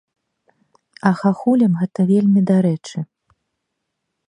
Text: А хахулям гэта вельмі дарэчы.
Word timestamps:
А 1.09 1.11
хахулям 1.19 1.73
гэта 1.83 2.01
вельмі 2.13 2.41
дарэчы. 2.53 2.97